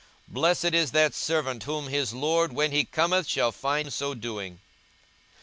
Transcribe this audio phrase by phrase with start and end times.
[0.27, 4.59] 42:012:043 Blessed is that servant, whom his lord when he cometh shall find so doing.